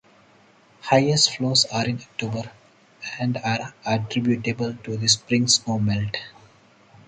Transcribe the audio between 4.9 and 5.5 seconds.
the spring